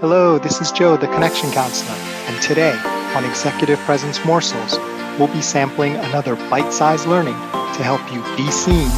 Hello, 0.00 0.38
this 0.38 0.60
is 0.60 0.70
Joe, 0.72 0.98
the 0.98 1.06
Connection 1.06 1.50
Counselor, 1.52 1.96
and 1.96 2.42
today 2.42 2.78
on 3.14 3.24
Executive 3.24 3.78
Presence 3.78 4.22
Morsels, 4.26 4.76
we'll 5.18 5.32
be 5.32 5.40
sampling 5.40 5.94
another 5.94 6.36
bite 6.50 6.70
sized 6.70 7.06
learning 7.06 7.32
to 7.32 7.82
help 7.82 8.02
you 8.12 8.22
be 8.36 8.50
seen, 8.50 8.90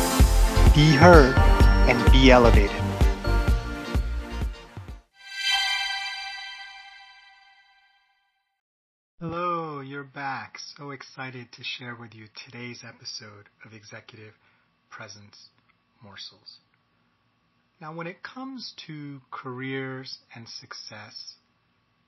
be 0.75 0.91
heard, 0.91 1.39
and 1.89 2.11
be 2.11 2.33
elevated. 2.33 2.83
Hello, 9.21 9.79
you're 9.79 10.03
back. 10.03 10.59
So 10.59 10.91
excited 10.91 11.53
to 11.53 11.63
share 11.63 11.95
with 11.95 12.13
you 12.13 12.27
today's 12.35 12.83
episode 12.83 13.49
of 13.65 13.73
Executive 13.73 14.35
Presence 14.91 15.51
Morsels. 16.03 16.59
Now, 17.81 17.95
when 17.95 18.07
it 18.09 18.23
comes 18.23 18.75
to 18.87 19.21
careers 19.31 20.19
and 20.35 20.49
success, 20.49 21.35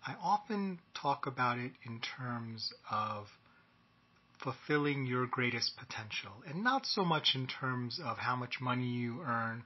I 0.05 0.15
often 0.21 0.81
talk 1.01 1.27
about 1.27 1.59
it 1.59 1.73
in 1.85 2.01
terms 2.01 2.73
of 2.91 3.27
fulfilling 4.43 5.07
your 5.07 5.27
greatest 5.27 5.77
potential, 5.77 6.33
and 6.47 6.65
not 6.65 6.87
so 6.87 7.05
much 7.05 7.33
in 7.35 7.47
terms 7.47 8.01
of 8.03 8.19
how 8.19 8.35
much 8.35 8.57
money 8.61 8.87
you 8.87 9.21
earn 9.23 9.63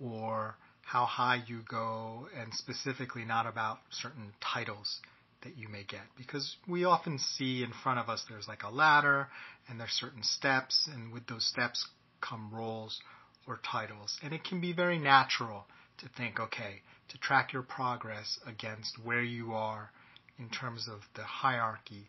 or 0.00 0.56
how 0.82 1.04
high 1.04 1.42
you 1.46 1.62
go, 1.68 2.28
and 2.36 2.52
specifically 2.54 3.24
not 3.24 3.46
about 3.46 3.78
certain 3.90 4.32
titles 4.40 5.00
that 5.42 5.56
you 5.58 5.68
may 5.68 5.84
get. 5.84 6.02
Because 6.16 6.56
we 6.68 6.84
often 6.84 7.18
see 7.18 7.62
in 7.62 7.72
front 7.82 7.98
of 7.98 8.08
us 8.08 8.24
there's 8.28 8.48
like 8.48 8.62
a 8.62 8.70
ladder 8.70 9.28
and 9.68 9.78
there's 9.78 9.90
certain 9.90 10.22
steps, 10.22 10.88
and 10.92 11.12
with 11.12 11.26
those 11.26 11.46
steps 11.46 11.86
come 12.20 12.50
roles 12.52 13.00
or 13.46 13.60
titles. 13.70 14.18
And 14.22 14.32
it 14.32 14.44
can 14.44 14.60
be 14.60 14.72
very 14.72 14.98
natural 14.98 15.66
to 15.98 16.08
think, 16.16 16.40
okay, 16.40 16.82
to 17.08 17.18
track 17.18 17.52
your 17.52 17.62
progress 17.62 18.38
against 18.46 18.96
where 19.04 19.22
you 19.22 19.52
are 19.52 19.90
in 20.38 20.48
terms 20.48 20.88
of 20.88 21.00
the 21.14 21.22
hierarchy 21.22 22.08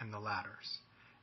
and 0.00 0.12
the 0.12 0.20
ladders. 0.20 0.78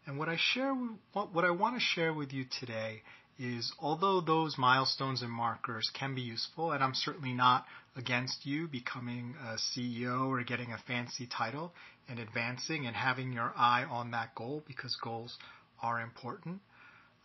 And 0.06 0.20
what 0.20 0.30
I 0.30 0.38
share, 0.38 0.76
what, 1.14 1.34
what 1.34 1.46
I 1.46 1.52
want 1.52 1.76
to 1.76 1.82
share 1.82 2.14
with 2.14 2.32
you 2.32 2.46
today 2.60 3.02
is 3.38 3.74
although 3.80 4.22
those 4.22 4.58
milestones 4.58 5.22
and 5.22 5.32
markers 5.32 5.90
can 5.94 6.16
be 6.16 6.22
useful, 6.22 6.72
and 6.72 6.84
I'm 6.84 6.94
certainly 6.94 7.34
not 7.34 7.66
against 7.96 8.46
you 8.46 8.68
becoming 8.68 9.36
a 9.42 9.56
CEO 9.56 10.30
or 10.30 10.44
getting 10.44 10.72
a 10.72 10.78
fancy 10.88 11.28
title 11.28 11.74
and 12.08 12.20
advancing 12.20 12.86
and 12.86 12.96
having 12.96 13.34
your 13.34 13.54
eye 13.58 13.84
on 13.90 14.12
that 14.12 14.36
goal 14.36 14.64
because 14.68 14.96
goals 15.02 15.38
are 15.82 16.00
important, 16.02 16.62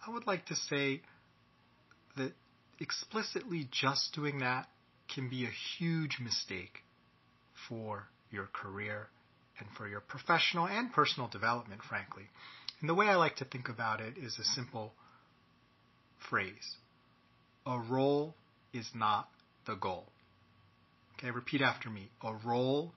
I 0.06 0.10
would 0.10 0.26
like 0.26 0.46
to 0.46 0.56
say 0.56 1.02
that 2.16 2.32
explicitly 2.78 3.68
just 3.70 4.14
doing 4.14 4.40
that 4.40 4.66
can 5.12 5.28
be 5.28 5.44
a 5.44 5.50
huge 5.78 6.18
mistake 6.20 6.84
for 7.68 8.06
your 8.30 8.48
career 8.52 9.08
and 9.58 9.68
for 9.76 9.88
your 9.88 10.00
professional 10.00 10.66
and 10.66 10.92
personal 10.92 11.28
development, 11.28 11.82
frankly. 11.82 12.24
And 12.80 12.88
the 12.88 12.94
way 12.94 13.06
I 13.06 13.16
like 13.16 13.36
to 13.36 13.44
think 13.44 13.68
about 13.68 14.00
it 14.00 14.14
is 14.16 14.38
a 14.38 14.44
simple 14.44 14.92
phrase. 16.30 16.76
A 17.66 17.78
role 17.78 18.34
is 18.72 18.88
not 18.94 19.28
the 19.66 19.74
goal. 19.74 20.06
Okay, 21.18 21.30
repeat 21.30 21.60
after 21.60 21.90
me. 21.90 22.08
A 22.22 22.34
role 22.44 22.92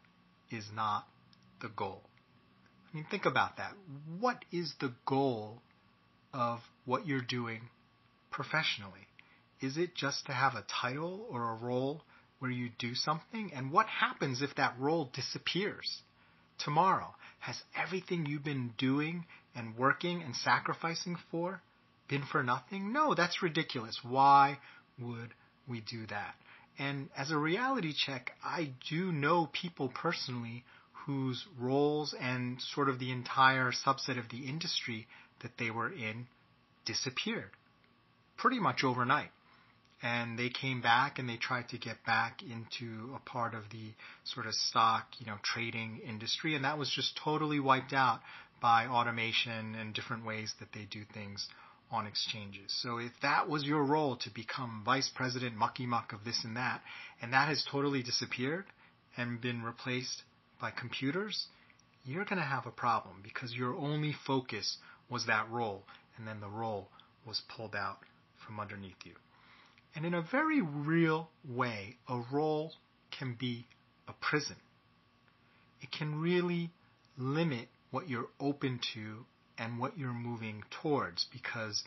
is 0.49 0.65
not 0.73 1.05
the 1.61 1.69
goal. 1.69 2.01
I 2.91 2.95
mean, 2.95 3.05
think 3.09 3.25
about 3.25 3.57
that. 3.57 3.73
What 4.19 4.45
is 4.51 4.73
the 4.79 4.93
goal 5.05 5.61
of 6.33 6.59
what 6.85 7.05
you're 7.05 7.21
doing 7.21 7.61
professionally? 8.33 9.07
Is 9.61 9.77
it 9.77 9.95
just 9.95 10.25
to 10.25 10.33
have 10.33 10.55
a 10.55 10.65
title 10.81 11.25
or 11.29 11.51
a 11.51 11.55
role 11.55 12.01
where 12.39 12.51
you 12.51 12.69
do 12.77 12.95
something? 12.95 13.51
And 13.55 13.71
what 13.71 13.85
happens 13.87 14.41
if 14.41 14.55
that 14.55 14.77
role 14.77 15.09
disappears 15.13 16.01
tomorrow? 16.59 17.15
Has 17.39 17.55
everything 17.75 18.25
you've 18.25 18.43
been 18.43 18.73
doing 18.77 19.25
and 19.55 19.77
working 19.77 20.21
and 20.21 20.35
sacrificing 20.35 21.17
for 21.31 21.61
been 22.09 22.25
for 22.29 22.43
nothing? 22.43 22.91
No, 22.91 23.13
that's 23.13 23.41
ridiculous. 23.41 23.97
Why 24.03 24.57
would 24.99 25.33
we 25.67 25.79
do 25.79 26.05
that? 26.07 26.35
And 26.77 27.09
as 27.15 27.31
a 27.31 27.37
reality 27.37 27.93
check, 27.93 28.31
I 28.43 28.71
do 28.89 29.11
know 29.11 29.49
people 29.53 29.89
personally 29.89 30.65
whose 31.05 31.45
roles 31.59 32.15
and 32.19 32.59
sort 32.73 32.89
of 32.89 32.99
the 32.99 33.11
entire 33.11 33.71
subset 33.71 34.17
of 34.17 34.29
the 34.29 34.45
industry 34.47 35.07
that 35.41 35.57
they 35.57 35.69
were 35.69 35.91
in 35.91 36.27
disappeared 36.85 37.51
pretty 38.37 38.59
much 38.59 38.83
overnight. 38.83 39.29
And 40.01 40.37
they 40.37 40.49
came 40.49 40.81
back 40.81 41.17
and 41.17 41.29
they 41.29 41.37
tried 41.37 41.69
to 41.69 41.77
get 41.77 42.03
back 42.05 42.41
into 42.43 43.15
a 43.15 43.19
part 43.19 43.53
of 43.53 43.63
the 43.71 43.93
sort 44.25 44.47
of 44.47 44.53
stock, 44.53 45.07
you 45.19 45.25
know, 45.25 45.37
trading 45.41 46.01
industry. 46.05 46.55
And 46.55 46.65
that 46.65 46.77
was 46.77 46.89
just 46.89 47.17
totally 47.23 47.61
wiped 47.61 47.93
out 47.93 48.19
by 48.61 48.87
automation 48.87 49.75
and 49.75 49.93
different 49.93 50.25
ways 50.25 50.53
that 50.59 50.73
they 50.73 50.85
do 50.89 51.03
things 51.13 51.47
on 51.89 52.07
exchanges. 52.07 52.73
So 52.81 52.97
if 52.97 53.11
that 53.21 53.47
was 53.47 53.63
your 53.63 53.83
role 53.83 54.17
to 54.17 54.29
become 54.29 54.81
vice 54.83 55.09
president 55.13 55.55
mucky 55.55 55.85
muck 55.85 56.11
of 56.11 56.25
this 56.25 56.43
and 56.43 56.57
that, 56.57 56.81
and 57.21 57.31
that 57.31 57.47
has 57.47 57.65
totally 57.71 58.03
disappeared 58.03 58.65
and 59.15 59.39
been 59.39 59.63
replaced 59.63 60.23
by 60.59 60.71
computers, 60.71 61.47
you're 62.03 62.25
going 62.25 62.39
to 62.39 62.43
have 62.43 62.65
a 62.65 62.71
problem 62.71 63.21
because 63.23 63.53
your 63.53 63.75
only 63.75 64.15
focus 64.25 64.77
was 65.09 65.27
that 65.27 65.49
role, 65.49 65.83
and 66.17 66.27
then 66.27 66.39
the 66.39 66.49
role 66.49 66.89
was 67.25 67.41
pulled 67.55 67.75
out 67.75 67.99
from 68.45 68.59
underneath 68.59 68.95
you. 69.03 69.13
And 69.95 70.05
in 70.05 70.13
a 70.13 70.21
very 70.21 70.61
real 70.61 71.29
way, 71.47 71.97
a 72.07 72.21
role 72.31 72.73
can 73.17 73.35
be 73.39 73.67
a 74.07 74.13
prison. 74.13 74.55
It 75.81 75.91
can 75.91 76.19
really 76.19 76.71
limit 77.17 77.67
what 77.91 78.09
you're 78.09 78.29
open 78.39 78.79
to 78.95 79.25
and 79.57 79.79
what 79.79 79.97
you're 79.97 80.13
moving 80.13 80.63
towards 80.81 81.27
because 81.31 81.83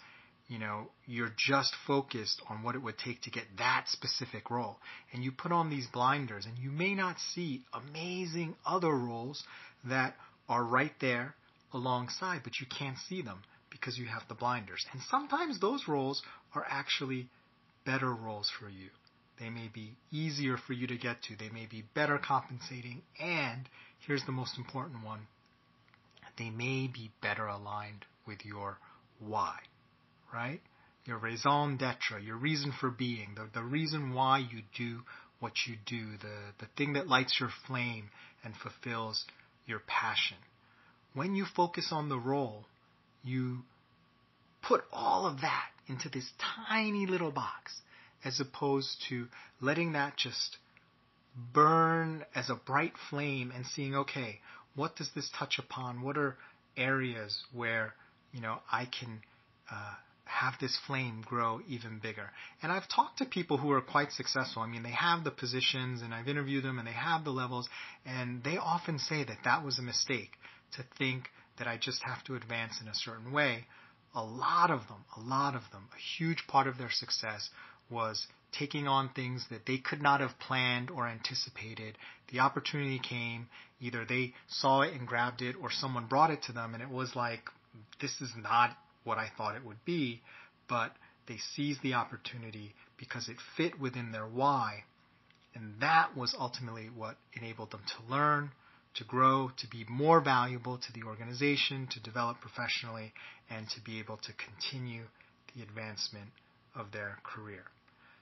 you 0.47 0.59
know 0.59 0.89
you're 1.07 1.33
just 1.37 1.75
focused 1.85 2.41
on 2.49 2.63
what 2.63 2.77
it 2.77 2.83
would 2.83 2.97
take 2.97 3.21
to 3.23 3.31
get 3.31 3.43
that 3.59 3.87
specific 3.89 4.49
role 4.49 4.77
and 5.13 5.25
you 5.25 5.33
put 5.33 5.51
on 5.51 5.69
these 5.69 5.89
blinders 5.89 6.47
and 6.47 6.57
you 6.59 6.71
may 6.71 6.95
not 6.95 7.17
see 7.35 7.65
amazing 7.73 8.55
other 8.65 8.93
roles 8.93 9.43
that 9.85 10.15
are 10.49 10.63
right 10.63 10.93
there 11.01 11.35
alongside 11.73 12.43
but 12.45 12.61
you 12.61 12.67
can't 12.79 12.99
see 13.09 13.21
them 13.21 13.43
because 13.71 13.99
you 13.99 14.07
have 14.07 14.23
the 14.29 14.35
blinders. 14.35 14.85
And 14.93 15.01
sometimes 15.11 15.61
those 15.61 15.85
roles 15.89 16.23
are 16.57 16.67
actually 16.69 17.29
better 17.85 18.13
roles 18.13 18.51
for 18.59 18.69
you. 18.69 18.89
They 19.39 19.51
may 19.51 19.69
be 19.73 19.93
easier 20.11 20.57
for 20.57 20.73
you 20.73 20.87
to 20.87 20.97
get 20.97 21.23
to. 21.25 21.37
They 21.37 21.51
may 21.51 21.67
be 21.67 21.85
better 21.95 22.19
compensating. 22.19 23.03
And 23.21 23.69
here's 24.07 24.25
the 24.25 24.33
most 24.33 24.57
important 24.57 25.05
one 25.05 25.27
they 26.39 26.51
may 26.51 26.87
be 26.87 27.11
better 27.23 27.47
aligned 27.47 28.05
with 28.27 28.45
your 28.45 28.79
why, 29.21 29.57
right? 30.33 30.61
Your 31.07 31.19
raison 31.19 31.77
d'etre, 31.77 32.23
your 32.23 32.37
reason 32.37 32.73
for 32.79 32.91
being, 32.91 33.37
the, 33.37 33.49
the 33.55 33.65
reason 33.65 34.13
why 34.13 34.39
you 34.39 34.63
do 34.77 35.01
what 35.41 35.53
you 35.67 35.77
do, 35.87 36.17
the, 36.19 36.37
the 36.59 36.67
thing 36.77 36.95
that 36.95 37.09
lights 37.09 37.39
your 37.41 37.51
flame 37.67 38.11
and 38.45 38.55
fulfills 38.57 39.25
your 39.67 39.81
passion. 39.87 40.37
When 41.15 41.35
you 41.35 41.47
focus 41.55 41.89
on 41.91 42.09
the 42.09 42.19
role, 42.19 42.65
you 43.23 43.61
put 44.67 44.83
all 44.93 45.27
of 45.27 45.41
that 45.41 45.71
into 45.89 46.09
this 46.09 46.31
tiny 46.69 47.07
little 47.07 47.31
box 47.31 47.81
as 48.25 48.41
opposed 48.41 48.97
to 49.09 49.27
letting 49.61 49.93
that 49.93 50.17
just 50.17 50.57
burn 51.53 52.25
as 52.35 52.51
a 52.51 52.55
bright 52.55 52.95
flame 53.11 53.53
and 53.55 53.67
seeing, 53.67 53.95
okay, 53.95 54.41
what 54.75 54.97
does 54.97 55.11
this 55.15 55.31
touch 55.39 55.59
upon? 55.59 56.03
What 56.03 56.17
are 56.17 56.37
areas 56.77 57.45
where, 57.53 57.95
you 58.33 58.41
know, 58.41 58.59
I 58.71 58.87
can 58.87 59.21
uh, 59.71 59.95
have 60.25 60.55
this 60.61 60.77
flame 60.87 61.23
grow 61.25 61.61
even 61.69 61.99
bigger? 62.03 62.31
And 62.63 62.73
I've 62.73 62.89
talked 62.89 63.19
to 63.19 63.27
people 63.27 63.59
who 63.59 63.71
are 63.71 63.81
quite 63.81 64.13
successful. 64.13 64.63
I 64.63 64.67
mean, 64.67 64.83
they 64.83 64.91
have 64.91 65.25
the 65.25 65.31
positions 65.31 66.03
and 66.03 66.15
I've 66.15 66.29
interviewed 66.29 66.65
them 66.65 66.79
and 66.79 66.89
they 66.89 66.93
have 66.93 67.25
the 67.25 67.31
levels 67.31 67.69
and 68.05 68.43
they 68.43 68.57
often 68.57 68.99
say 68.99 69.25
that 69.25 69.39
that 69.45 69.65
was 69.65 69.79
a 69.79 69.83
mistake 69.83 70.31
to 70.77 70.85
think 70.99 71.29
that 71.59 71.67
I 71.67 71.79
just 71.79 72.03
have 72.05 72.23
to 72.25 72.35
advance 72.35 72.81
in 72.81 72.89
a 72.89 72.95
certain 72.95 73.33
way, 73.33 73.67
a 74.17 74.25
lot 74.25 74.71
of 74.71 74.81
them, 74.89 75.05
a 75.17 75.21
lot 75.21 75.55
of 75.55 75.63
them, 75.73 75.89
a 75.95 76.19
huge 76.19 76.45
part 76.49 76.67
of 76.67 76.79
their 76.79 76.91
success 76.91 77.51
was 77.91 78.27
taking 78.59 78.89
on 78.89 79.11
things 79.11 79.45
that 79.51 79.67
they 79.67 79.77
could 79.77 80.01
not 80.01 80.21
have 80.21 80.31
planned 80.41 80.91
or 80.91 81.07
anticipated. 81.07 81.97
The 82.33 82.41
opportunity 82.41 82.99
came, 82.99 83.49
either 83.81 84.07
they 84.09 84.33
saw 84.49 84.81
it 84.81 84.95
and 84.95 85.07
grabbed 85.07 85.43
it, 85.43 85.55
or 85.61 85.71
someone 85.71 86.07
brought 86.07 86.31
it 86.31 86.43
to 86.45 86.53
them, 86.53 86.73
and 86.73 86.83
it 86.83 86.89
was 86.89 87.15
like, 87.15 87.43
this 88.01 88.21
is 88.23 88.31
not 88.43 88.71
what 89.05 89.19
I 89.19 89.29
thought 89.37 89.55
it 89.55 89.65
would 89.65 89.85
be, 89.85 90.23
but 90.67 90.93
they 91.29 91.37
seized 91.55 91.83
the 91.83 91.95
opportunity 91.95 92.75
because 92.99 93.29
it 93.29 93.37
fit 93.57 93.79
within 93.79 94.13
their 94.13 94.27
why. 94.27 94.85
And 95.55 95.75
that 95.81 96.17
was 96.17 96.35
ultimately 96.39 96.89
what 96.95 97.17
enabled 97.35 97.71
them 97.71 97.83
to 97.87 98.13
learn, 98.13 98.51
to 98.97 99.05
grow, 99.05 99.51
to 99.59 99.69
be 99.69 99.85
more 99.89 100.21
valuable 100.21 100.79
to 100.79 100.93
the 100.93 101.03
organization, 101.03 101.87
to 101.91 102.01
develop 102.01 102.41
professionally, 102.41 103.13
and 103.51 103.69
to 103.71 103.81
be 103.83 103.99
able 103.99 104.17
to 104.19 104.33
continue 104.35 105.05
the 105.55 105.63
advancement 105.63 106.31
of 106.75 106.93
their 106.93 107.19
career. 107.23 107.65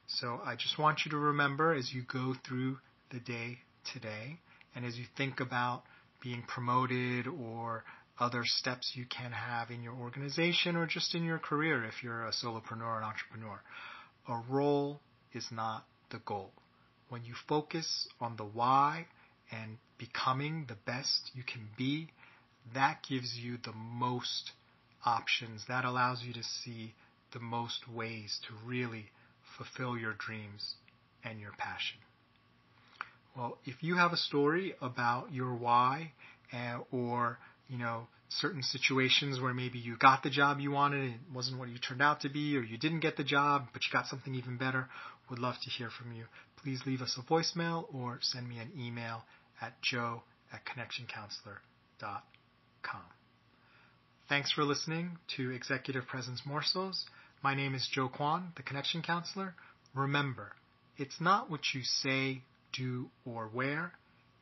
So 0.06 0.40
I 0.44 0.54
just 0.56 0.78
want 0.78 1.00
you 1.04 1.10
to 1.12 1.16
remember 1.16 1.74
as 1.74 1.92
you 1.92 2.02
go 2.02 2.34
through 2.46 2.78
the 3.10 3.20
day 3.20 3.58
today, 3.92 4.38
and 4.74 4.84
as 4.84 4.96
you 4.96 5.04
think 5.16 5.40
about 5.40 5.82
being 6.22 6.42
promoted 6.42 7.26
or 7.26 7.84
other 8.18 8.42
steps 8.44 8.92
you 8.94 9.04
can 9.06 9.32
have 9.32 9.70
in 9.70 9.82
your 9.82 9.94
organization 9.94 10.76
or 10.76 10.86
just 10.86 11.14
in 11.14 11.24
your 11.24 11.38
career 11.38 11.84
if 11.84 12.02
you're 12.02 12.26
a 12.26 12.32
solopreneur 12.32 12.82
or 12.82 12.98
an 12.98 13.04
entrepreneur, 13.04 13.60
a 14.28 14.42
role 14.48 15.00
is 15.32 15.46
not 15.50 15.84
the 16.10 16.18
goal. 16.18 16.52
When 17.08 17.24
you 17.24 17.34
focus 17.48 18.08
on 18.20 18.36
the 18.36 18.44
why 18.44 19.06
and 19.50 19.78
becoming 19.98 20.66
the 20.68 20.76
best 20.86 21.30
you 21.34 21.42
can 21.42 21.68
be, 21.76 22.08
that 22.74 23.00
gives 23.08 23.36
you 23.36 23.58
the 23.64 23.72
most 23.72 24.52
options. 25.04 25.64
That 25.68 25.84
allows 25.84 26.22
you 26.22 26.32
to 26.32 26.42
see 26.42 26.94
the 27.32 27.40
most 27.40 27.88
ways 27.92 28.40
to 28.48 28.54
really 28.66 29.06
fulfill 29.56 29.96
your 29.96 30.14
dreams 30.14 30.74
and 31.24 31.40
your 31.40 31.52
passion. 31.58 31.98
Well, 33.36 33.58
if 33.64 33.82
you 33.82 33.96
have 33.96 34.12
a 34.12 34.16
story 34.16 34.74
about 34.80 35.32
your 35.32 35.52
why 35.54 36.12
uh, 36.52 36.78
or, 36.92 37.38
you 37.68 37.78
know, 37.78 38.06
certain 38.28 38.62
situations 38.62 39.40
where 39.40 39.54
maybe 39.54 39.78
you 39.78 39.96
got 39.96 40.22
the 40.22 40.30
job 40.30 40.60
you 40.60 40.70
wanted 40.70 41.02
and 41.02 41.14
it 41.14 41.20
wasn't 41.32 41.58
what 41.58 41.68
you 41.68 41.78
turned 41.78 42.02
out 42.02 42.20
to 42.20 42.28
be 42.28 42.56
or 42.56 42.62
you 42.62 42.78
didn't 42.78 43.00
get 43.00 43.16
the 43.16 43.24
job 43.24 43.66
but 43.72 43.82
you 43.82 43.88
got 43.92 44.06
something 44.06 44.34
even 44.34 44.56
better, 44.56 44.88
would 45.30 45.38
love 45.38 45.54
to 45.62 45.70
hear 45.70 45.90
from 45.90 46.12
you. 46.12 46.24
Please 46.64 46.80
leave 46.86 47.02
us 47.02 47.18
a 47.18 47.22
voicemail 47.30 47.94
or 47.94 48.18
send 48.22 48.48
me 48.48 48.58
an 48.58 48.72
email 48.78 49.22
at 49.60 49.74
joe 49.82 50.22
at 50.50 50.62
connectioncounselor.com. 50.64 53.02
Thanks 54.30 54.50
for 54.50 54.64
listening 54.64 55.18
to 55.36 55.50
Executive 55.50 56.06
Presence 56.06 56.40
Morsels. 56.46 57.04
My 57.42 57.54
name 57.54 57.74
is 57.74 57.86
Joe 57.92 58.08
Kwan, 58.08 58.54
the 58.56 58.62
Connection 58.62 59.02
Counselor. 59.02 59.54
Remember, 59.94 60.52
it's 60.96 61.20
not 61.20 61.50
what 61.50 61.60
you 61.74 61.82
say, 61.82 62.40
do, 62.72 63.10
or 63.26 63.50
wear, 63.52 63.92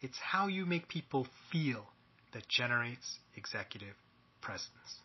it's 0.01 0.19
how 0.19 0.47
you 0.47 0.65
make 0.65 0.87
people 0.87 1.27
feel 1.51 1.87
that 2.35 2.49
generates 2.49 3.19
executive 3.35 3.97
presence. 4.41 5.01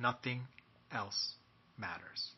Nothing 0.00 0.42
else 0.90 1.34
matters. 1.78 2.32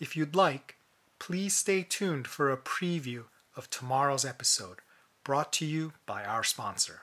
If 0.00 0.16
you'd 0.16 0.36
like, 0.36 0.76
please 1.18 1.56
stay 1.56 1.82
tuned 1.82 2.28
for 2.28 2.50
a 2.50 2.56
preview 2.56 3.24
of 3.56 3.68
tomorrow's 3.68 4.24
episode 4.24 4.78
brought 5.24 5.52
to 5.54 5.66
you 5.66 5.92
by 6.06 6.24
our 6.24 6.44
sponsor. 6.44 7.02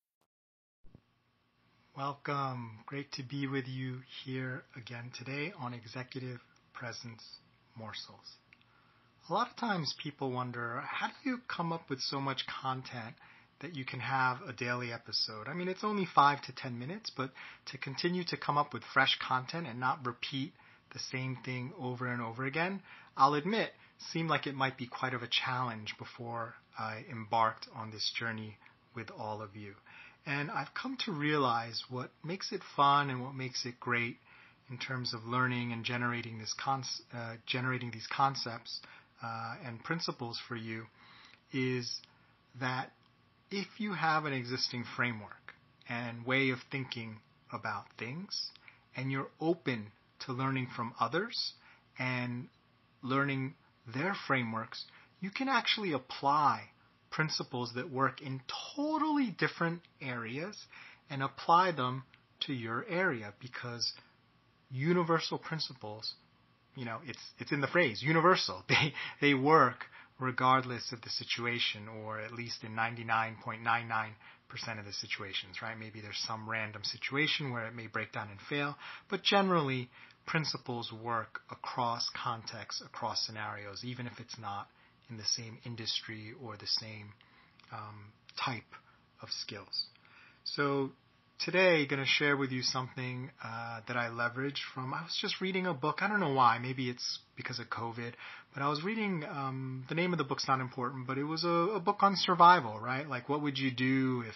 Welcome. 1.97 2.79
Great 2.85 3.11
to 3.13 3.23
be 3.23 3.47
with 3.47 3.67
you 3.67 3.99
here 4.23 4.63
again 4.77 5.11
today 5.13 5.51
on 5.59 5.73
Executive 5.73 6.39
Presence 6.73 7.21
Morsels. 7.77 8.37
A 9.29 9.33
lot 9.33 9.49
of 9.49 9.57
times 9.57 9.93
people 10.01 10.31
wonder 10.31 10.81
how 10.85 11.07
do 11.07 11.29
you 11.29 11.39
come 11.49 11.73
up 11.73 11.89
with 11.89 11.99
so 11.99 12.21
much 12.21 12.45
content 12.47 13.15
that 13.59 13.75
you 13.75 13.83
can 13.83 13.99
have 13.99 14.37
a 14.47 14.53
daily 14.53 14.93
episode? 14.93 15.49
I 15.49 15.53
mean, 15.53 15.67
it's 15.67 15.83
only 15.83 16.05
five 16.05 16.41
to 16.43 16.55
ten 16.55 16.79
minutes, 16.79 17.11
but 17.15 17.31
to 17.67 17.77
continue 17.77 18.23
to 18.23 18.37
come 18.37 18.57
up 18.57 18.73
with 18.73 18.83
fresh 18.93 19.19
content 19.19 19.67
and 19.67 19.77
not 19.77 20.05
repeat 20.05 20.53
the 20.93 20.99
same 20.99 21.39
thing 21.43 21.73
over 21.77 22.07
and 22.07 22.21
over 22.21 22.45
again, 22.45 22.81
I'll 23.17 23.33
admit, 23.33 23.71
seemed 23.97 24.29
like 24.29 24.47
it 24.47 24.55
might 24.55 24.77
be 24.77 24.87
quite 24.87 25.13
of 25.13 25.23
a 25.23 25.27
challenge 25.27 25.95
before 25.99 26.55
I 26.79 27.03
embarked 27.11 27.67
on 27.75 27.91
this 27.91 28.09
journey 28.17 28.57
with 28.95 29.11
all 29.11 29.41
of 29.41 29.57
you. 29.57 29.75
And 30.25 30.51
I've 30.51 30.73
come 30.73 30.97
to 31.05 31.11
realize 31.11 31.83
what 31.89 32.11
makes 32.23 32.51
it 32.51 32.61
fun 32.75 33.09
and 33.09 33.23
what 33.23 33.33
makes 33.33 33.65
it 33.65 33.79
great 33.79 34.17
in 34.69 34.77
terms 34.77 35.13
of 35.13 35.25
learning 35.25 35.71
and 35.73 35.83
generating 35.83 36.39
this 36.39 36.53
con- 36.53 36.83
uh, 37.13 37.35
generating 37.45 37.91
these 37.91 38.07
concepts 38.07 38.79
uh, 39.23 39.55
and 39.65 39.83
principles 39.83 40.39
for 40.47 40.55
you 40.55 40.85
is 41.51 41.99
that 42.59 42.91
if 43.49 43.67
you 43.77 43.93
have 43.93 44.25
an 44.25 44.33
existing 44.33 44.85
framework 44.95 45.53
and 45.89 46.25
way 46.25 46.49
of 46.49 46.59
thinking 46.71 47.17
about 47.51 47.85
things 47.99 48.49
and 48.95 49.11
you're 49.11 49.27
open 49.39 49.87
to 50.25 50.31
learning 50.31 50.67
from 50.75 50.93
others 50.99 51.53
and 51.99 52.47
learning 53.03 53.53
their 53.93 54.15
frameworks, 54.27 54.85
you 55.19 55.29
can 55.29 55.49
actually 55.49 55.91
apply 55.91 56.61
principles 57.11 57.73
that 57.75 57.91
work 57.91 58.21
in 58.21 58.41
totally 58.75 59.35
different 59.37 59.81
areas 60.01 60.57
and 61.09 61.21
apply 61.21 61.71
them 61.71 62.03
to 62.41 62.53
your 62.53 62.85
area 62.89 63.33
because 63.39 63.93
universal 64.71 65.37
principles, 65.37 66.13
you 66.75 66.85
know, 66.85 66.99
it's 67.05 67.19
it's 67.37 67.51
in 67.51 67.61
the 67.61 67.67
phrase 67.67 68.01
universal. 68.01 68.63
They 68.69 68.93
they 69.19 69.33
work 69.33 69.85
regardless 70.19 70.91
of 70.91 71.01
the 71.01 71.09
situation 71.09 71.87
or 71.87 72.19
at 72.19 72.31
least 72.31 72.63
in 72.63 72.71
99.99% 72.75 74.13
of 74.79 74.85
the 74.85 74.93
situations, 74.93 75.61
right? 75.61 75.77
Maybe 75.77 75.99
there's 75.99 76.23
some 76.27 76.47
random 76.47 76.83
situation 76.83 77.51
where 77.51 77.65
it 77.65 77.75
may 77.75 77.87
break 77.87 78.11
down 78.11 78.29
and 78.29 78.39
fail, 78.47 78.75
but 79.09 79.23
generally 79.23 79.89
principles 80.27 80.93
work 80.93 81.41
across 81.49 82.07
contexts, 82.15 82.81
across 82.85 83.25
scenarios, 83.25 83.83
even 83.83 84.05
if 84.05 84.19
it's 84.19 84.37
not 84.39 84.67
in 85.11 85.17
the 85.17 85.25
same 85.25 85.57
industry 85.65 86.33
or 86.43 86.57
the 86.57 86.67
same 86.67 87.13
um, 87.71 88.11
type 88.43 88.63
of 89.21 89.29
skills. 89.29 89.85
So 90.43 90.91
today, 91.43 91.85
going 91.85 91.99
to 91.99 92.07
share 92.07 92.37
with 92.37 92.51
you 92.51 92.63
something 92.63 93.29
uh, 93.43 93.81
that 93.87 93.97
I 93.97 94.07
leveraged 94.07 94.63
from. 94.73 94.93
I 94.93 95.03
was 95.03 95.17
just 95.21 95.41
reading 95.41 95.67
a 95.67 95.73
book. 95.73 95.97
I 96.01 96.07
don't 96.07 96.19
know 96.19 96.33
why. 96.33 96.57
Maybe 96.59 96.89
it's 96.89 97.19
because 97.35 97.59
of 97.59 97.67
COVID, 97.67 98.13
but 98.53 98.63
I 98.63 98.69
was 98.69 98.83
reading. 98.83 99.23
Um, 99.29 99.85
the 99.89 99.95
name 99.95 100.13
of 100.13 100.17
the 100.17 100.23
book's 100.23 100.47
not 100.47 100.61
important, 100.61 101.05
but 101.05 101.17
it 101.17 101.25
was 101.25 101.43
a, 101.43 101.75
a 101.75 101.79
book 101.79 101.97
on 102.01 102.15
survival, 102.15 102.79
right? 102.79 103.07
Like, 103.07 103.29
what 103.29 103.41
would 103.41 103.57
you 103.57 103.71
do 103.71 104.23
if 104.27 104.35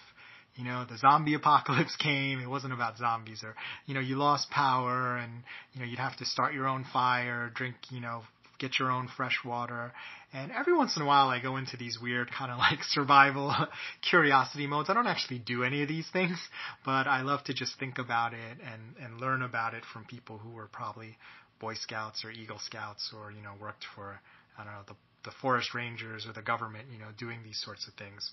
you 0.55 0.63
know, 0.63 0.85
the 0.89 0.97
zombie 0.97 1.33
apocalypse 1.35 1.95
came. 1.97 2.39
It 2.39 2.47
wasn't 2.49 2.73
about 2.73 2.97
zombies 2.97 3.43
or, 3.43 3.55
you 3.85 3.93
know, 3.93 3.99
you 3.99 4.15
lost 4.15 4.49
power 4.49 5.17
and, 5.17 5.43
you 5.73 5.81
know, 5.81 5.85
you'd 5.85 5.99
have 5.99 6.15
to 6.17 6.25
start 6.25 6.53
your 6.53 6.67
own 6.67 6.85
fire, 6.93 7.51
drink, 7.53 7.75
you 7.89 7.99
know, 7.99 8.21
get 8.59 8.79
your 8.79 8.91
own 8.91 9.07
fresh 9.15 9.39
water. 9.45 9.93
And 10.33 10.51
every 10.51 10.75
once 10.75 10.95
in 10.95 11.01
a 11.01 11.05
while 11.05 11.27
I 11.29 11.41
go 11.41 11.57
into 11.57 11.77
these 11.77 11.97
weird 12.01 12.31
kind 12.31 12.51
of 12.51 12.57
like 12.57 12.83
survival 12.83 13.53
curiosity 14.09 14.67
modes. 14.67 14.89
I 14.89 14.93
don't 14.93 15.07
actually 15.07 15.39
do 15.39 15.63
any 15.63 15.81
of 15.81 15.87
these 15.87 16.07
things, 16.11 16.37
but 16.85 17.07
I 17.07 17.21
love 17.21 17.43
to 17.45 17.53
just 17.53 17.79
think 17.79 17.97
about 17.97 18.33
it 18.33 18.57
and, 18.63 19.03
and 19.03 19.21
learn 19.21 19.41
about 19.41 19.73
it 19.73 19.83
from 19.93 20.05
people 20.05 20.37
who 20.37 20.49
were 20.51 20.67
probably 20.67 21.17
Boy 21.59 21.73
Scouts 21.75 22.25
or 22.25 22.31
Eagle 22.31 22.59
Scouts 22.59 23.13
or, 23.15 23.31
you 23.31 23.41
know, 23.41 23.53
worked 23.61 23.85
for, 23.95 24.19
I 24.57 24.63
don't 24.63 24.73
know, 24.73 24.81
the, 24.87 24.95
the 25.23 25.35
forest 25.41 25.73
rangers 25.73 26.25
or 26.27 26.33
the 26.33 26.41
government, 26.41 26.85
you 26.91 26.99
know, 26.99 27.11
doing 27.17 27.39
these 27.43 27.61
sorts 27.63 27.87
of 27.87 27.93
things. 27.93 28.31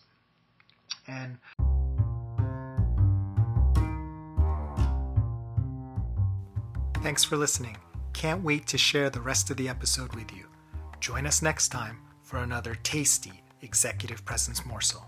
And 1.07 1.39
Thanks 7.03 7.25
for 7.25 7.37
listening. 7.37 7.77
Can't 8.23 8.45
wait 8.45 8.69
to 8.69 8.79
share 8.79 9.11
the 9.11 9.21
rest 9.21 9.51
of 9.51 9.57
the 9.57 9.69
episode 9.69 10.15
with 10.15 10.33
you. 10.33 10.45
Join 11.01 11.27
us 11.27 11.43
next 11.43 11.71
time 11.71 11.99
for 12.23 12.37
another 12.37 12.77
tasty 12.85 13.43
executive 13.63 14.25
presence 14.25 14.65
morsel. 14.65 15.05